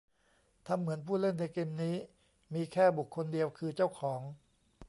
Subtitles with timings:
[0.67, 1.95] ทำเหมือนผู้เล่นในเกมนี้
[2.53, 4.21] มีแค่บุคคลเดียวคือเจ้าของ